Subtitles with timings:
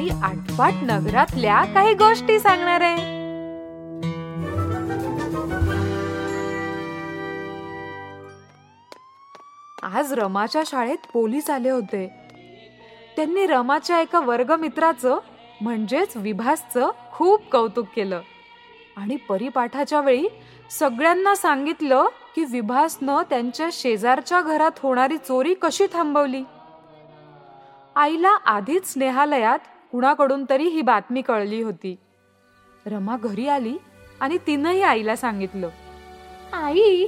[0.00, 3.02] आणि आठवाट नगरातल्या काही गोष्टी सांगणार आहे.
[9.82, 12.06] आज रमाच्या शाळेत पोलीस आले होते.
[13.16, 15.18] त्यांनी रमाच्या एका वर्गमित्राचं
[15.60, 18.20] म्हणजेच विभासचं खूप कौतुक केलं.
[18.96, 20.28] आणि परिपाठाच्या वेळी
[20.70, 22.04] सगळ्यांना सांगितलं
[22.34, 26.42] की विभासनं त्यांच्या शेजारच्या घरात होणारी चोरी कशी थांबवली?
[27.96, 29.58] आईला आधीच स्नेहालयात
[29.92, 31.96] कुणाकडून तरी ही बातमी कळली होती.
[32.86, 33.76] रमा घरी आली
[34.20, 35.68] आणि तिनंही आईला सांगितलं.
[36.52, 37.06] आई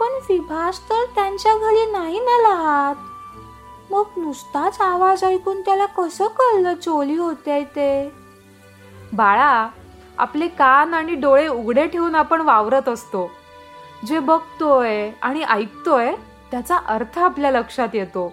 [0.00, 2.96] पण विभास तर त्यांच्या घरी नाही ना राहत.
[3.90, 8.12] मग नुसताच आवाज ऐकून त्याला कसं कळलं चोरी होते ते?
[9.12, 9.68] बाळा
[10.18, 13.30] आपले कान आणि डोळे उघडे ठेवून आपण वावरत असतो.
[14.06, 16.14] जे बघतोय आणि ऐकतोय
[16.50, 18.32] त्याचा अर्थ आपल्या लक्षात येतो.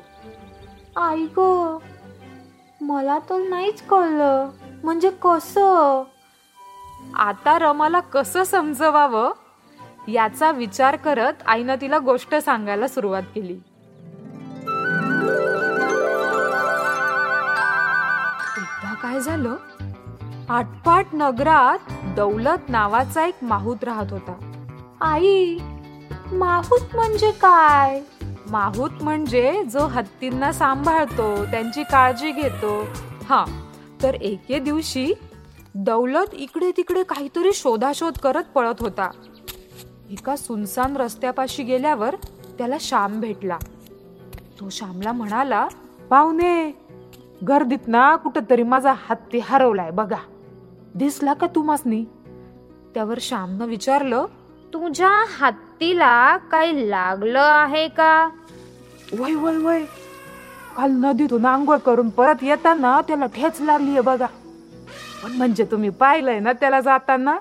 [0.95, 1.77] आई ग
[2.83, 4.49] मला तर नाहीच कळलं.
[4.83, 6.03] म्हणजे कसं?
[7.15, 9.31] आता रमाला कसं समजवावं?
[10.07, 13.53] याचा विचार करत आईनं तिला गोष्ट सांगायला सुरुवात केली.
[18.57, 19.55] एकदा काय झालं?
[20.49, 24.33] आटपाट नगरात दौलत नावाचा एक माहूत राहत होता.
[25.01, 25.57] आई
[26.31, 28.01] माहूत म्हणजे काय?
[28.51, 32.87] माहूत म्हणजे जो हत्तींना सांभाळतो त्यांची काळजी घेतो.
[33.29, 33.45] हा
[34.01, 35.13] तर एके दिवशी
[35.75, 39.09] दौलत इकडे तिकडे काहीतरी शोधाशोध करत पळत होता.
[40.11, 42.15] एका सुनसान रस्त्यापाशी गेल्यावर
[42.57, 43.57] त्याला श्याम भेटला.
[44.59, 45.67] तो श्यामला म्हणाला
[46.09, 46.71] पाहुणे
[47.47, 50.17] गर्दीत ना कुठंतरी माझा हत्ती हरवलाय बघा.
[50.95, 52.05] दिसला का तुम्हासनी
[52.93, 54.25] त्यावर श्यामनं विचारलं
[54.73, 58.29] तुझ्या हत्तीला काही लागलं आहे का?
[59.19, 59.83] वय वय वय.
[60.77, 64.25] काल नदीतून आंघोळ करून परत येताना त्याला ठेच लागलीये बघा.
[65.23, 67.37] पण म्हणजे तुम्ही पाहिलंय ना त्याला जाताना?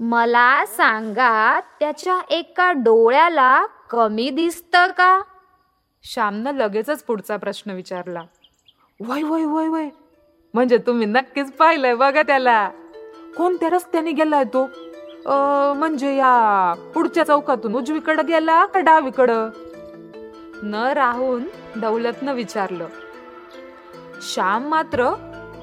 [0.00, 5.22] मला सांगा त्याच्या एका डोळ्याला कमी दिसत का?
[6.02, 8.22] श्यामनं लगेचच पुढचा प्रश्न विचारला.
[9.00, 9.88] वय वय वय वय.
[10.54, 12.70] म्हणजे तुम्ही नक्कीच पाहिलंय बघा त्याला.
[13.36, 14.68] कोणत्या रस्त्याने गेलाय तो?
[15.76, 19.48] म्हणजे या पुढच्या चौकातून उजवीकडं गेला का डावीकडं?
[20.62, 21.44] न राहून
[21.76, 22.86] दौलतनं विचारलं.
[24.22, 25.04] श्याम मात्र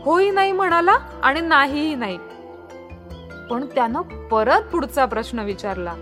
[0.04, 2.18] होई नाही म्हणाला आणि नाहीही नाही.
[3.52, 5.94] पण त्यानं परत पुढचा प्रश्न विचारला.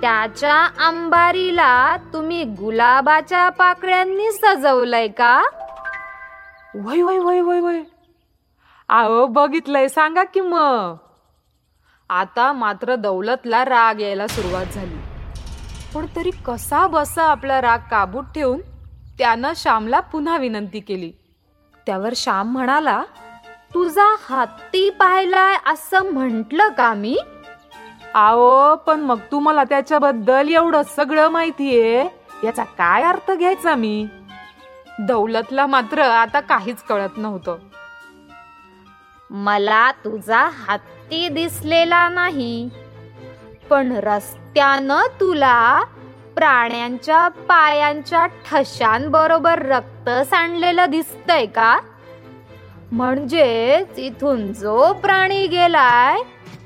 [0.00, 5.42] त्याच्या अंबारीला तुम्ही गुलाबाच्या पाकळ्यांनी सजवलंय का?
[6.74, 7.82] वय वय वय वय वय.
[8.88, 9.88] अहो बघितलंय.
[9.88, 10.94] सांगा की मग.
[12.10, 14.96] आता मात्र दौलतला राग यायला सुरुवात झाली.
[15.94, 18.60] पण तरी कसा बसा आपला राग काबूत ठेवून
[19.18, 21.12] त्यानं श्यामला पुन्हा विनंती केली.
[21.86, 23.02] त्यावर श्याम म्हणाला
[23.74, 27.18] तुझा हत्ती पाहिलाय असं म्हंटल का मी?
[28.14, 32.08] आओ पण मग तुम्हाला त्याच्याबद्दल एवढं सगळं माहितीये.
[32.44, 34.06] याचा काय अर्थ घ्यायचा मी?
[34.98, 37.56] दौलतला मात्र आता काहीच कळत नव्हतं.
[39.30, 42.68] मला तुझा हत्ती दिसलेला नाही.
[43.70, 45.84] पण रस्त्यानं तुला
[46.36, 51.78] प्राण्यांच्या पायांच्या ठशांबरोबर रक्त सांडलेलं दिसतंय का?
[52.92, 56.22] म्हणजेच इथून जो प्राणी गेलाय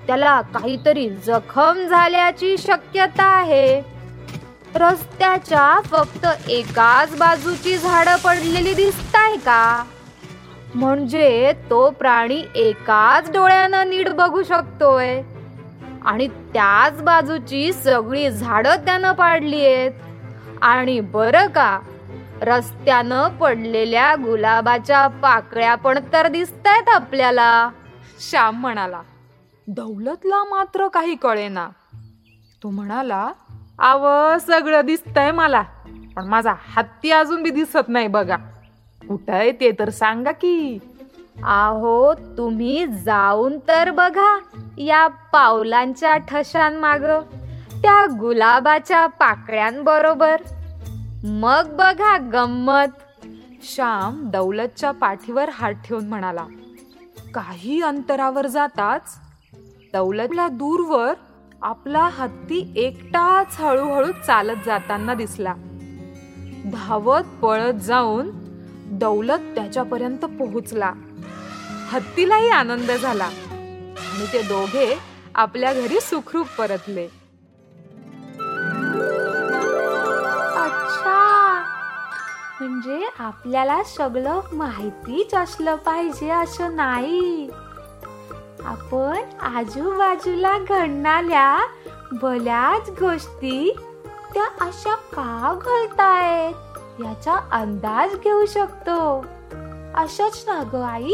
[0.07, 3.83] त्याला काहीतरी जखम झाल्याची शक्यता आहे.
[4.75, 9.85] रस्त्याच्या फक्त एकाच बाजूची झाडं पडलेली दिसताय का?
[10.75, 15.23] म्हणजे तो प्राणी एकाच डोळ्यानं नीट बघू शकतोय.
[16.05, 19.91] आणि त्याच बाजूची सगळी झाडं त्यानं पाडली आहेत
[20.62, 21.81] आणि बरं का
[22.43, 27.70] रस्त्यानं पडलेल्या गुलाबाच्या पाकळ्या पण तर दिसतायत आपल्याला.
[28.31, 29.02] श्याम म्हणाला
[29.67, 31.69] दौलतला मात्र काही कळेना.
[32.62, 33.29] तो म्हणाला
[33.79, 34.06] आव
[34.38, 35.62] सगळं दिसतंय मला
[36.17, 38.37] पण माझा हत्ती अजून बी दिसत नाही बघा.
[39.08, 40.78] कुठं आहे ते तर सांगा की.
[41.44, 44.38] आहो तुम्ही जाऊन तर बघा
[44.78, 47.20] या पावलांच्या ठशांमाग
[47.82, 50.37] त्या गुलाबाच्या पाकळ्यांबरोबर.
[51.25, 53.00] मग बघा गंमत.
[53.62, 56.44] श्याम दौलतच्या पाठीवर हात ठेवून म्हणाला
[57.34, 59.19] काही अंतरावर जाताच?
[59.93, 61.14] दौलतला दूरवर
[61.62, 65.54] आपला हत्ती एकटाच हळूहळू चालत जाताना दिसला.
[66.72, 68.31] धावत पळत जाऊन
[68.93, 70.93] दौलत त्याच्यापर्यंत पोहोचला.
[71.89, 73.25] हत्तीलाही आनंद झाला.
[73.25, 74.99] आणि ते दोघे
[75.35, 77.06] आपल्या घरी सुखरूप परतले.
[80.56, 81.19] अच्छा.
[82.61, 87.50] म्हणजे आपल्याला सगळं माहितीच असलं पाहिजे असं नाही.
[88.65, 91.67] आपण आजूबाजूला घडणाऱ्या
[92.12, 93.77] भल्याच गोष्टी
[94.35, 96.72] त्या अशा का घडतायत?
[97.00, 99.27] याचा अंदाज घेऊ शकतो.
[99.97, 101.12] असंच ना ग आई?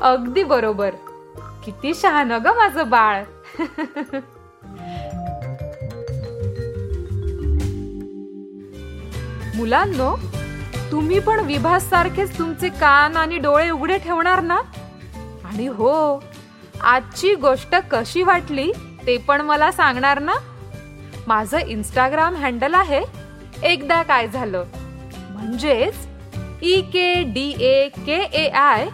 [0.00, 0.90] अगदी बरोबर.
[1.64, 3.22] किती शहाण ग माझं बाळ.
[9.56, 10.16] मुलांनो
[10.92, 14.60] तुम्ही पण विभास सारखेच तुमचे कान आणि डोळे उघडे ठेवणार ना?
[15.44, 16.22] आणि हो
[16.80, 18.72] आजची गोष्ट कशी वाटली
[19.06, 20.32] ते पण मला सांगणार ना?
[21.26, 23.02] माझं इंस्टाग्राम हँडल आहे.
[23.64, 24.64] एकदा काय झालं?
[25.30, 26.06] म्हणजेच
[26.62, 28.88] E K D A K A I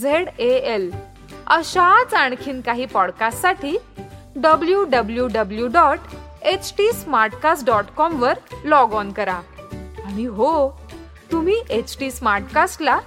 [0.00, 0.90] Z A L
[1.46, 3.76] अशाच आणखीन काही पॉडकास्टसाठी
[4.36, 5.98] W W W dot
[6.42, 9.40] H T smartcast dot कॉमवर log on करा.
[10.06, 10.68] आणि हो
[11.32, 12.98] तुम्ही एच टी स्मार्टकास्टला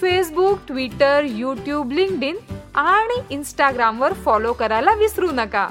[0.00, 2.36] Facebook Twitter YouTube LinkedIn
[2.74, 5.68] आणि इंस्टाग्रामवर फॉलो करायला विसरू नका.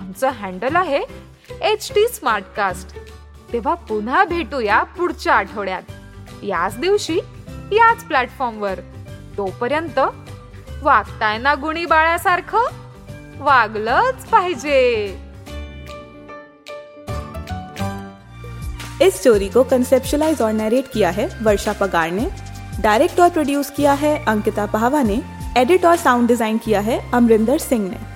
[0.00, 1.04] आमचं हँडल आहे
[1.50, 2.96] एच टी स्मार्टकास्ट
[3.52, 5.82] तेव्हा पुन्हा भेटूया पुढच्या आठवड्यात.
[6.42, 7.18] याच दिवशी
[7.72, 8.80] याच प्लॅटफॉर्मवर
[9.36, 9.98] तोपर्यंत
[10.82, 12.58] वागताय ना गुणी बाळासारखं
[13.38, 15.06] वागलंच पाहिजे.
[19.02, 22.28] इस स्टोरी को कंसेप्शलाइज और नरेट किया है वर्षा पगार ने
[22.82, 25.20] डायरेक्ट और प्रोड्यूस किया है अंकिता पहावा ने
[25.56, 28.15] एडिट और साउंड डिजाइन किया है अमरिंदर सिंह ने।